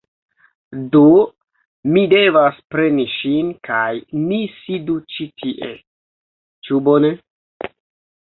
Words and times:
Do 0.93 1.01
mi 1.95 2.05
devas 2.13 2.57
preni 2.75 3.05
ŝin 3.15 3.51
kaj 3.69 3.91
ni 4.31 4.39
sidu 4.55 4.95
ĉi 5.17 5.27
tie. 5.43 5.69
Ĉu 6.69 6.81
bone? 6.89 7.13